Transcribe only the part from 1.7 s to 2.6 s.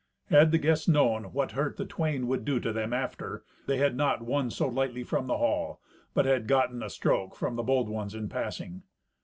the twain would do